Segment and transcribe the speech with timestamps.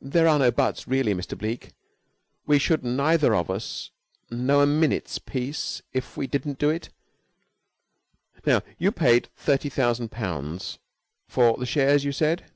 [0.00, 1.38] "There are no buts, really, Mr.
[1.38, 1.70] Bleke.
[2.46, 3.92] We should neither of us
[4.28, 6.88] know a minute's peace if we didn't do it.
[8.44, 10.80] Now, you paid thirty thousand pounds
[11.28, 12.50] for the shares, you said?